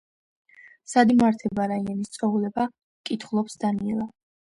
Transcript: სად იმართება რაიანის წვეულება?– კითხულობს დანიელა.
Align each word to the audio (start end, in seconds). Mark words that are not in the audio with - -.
სად 0.93 1.11
იმართება 1.15 1.67
რაიანის 1.71 2.09
წვეულება?– 2.15 2.65
კითხულობს 3.11 3.59
დანიელა. 3.65 4.09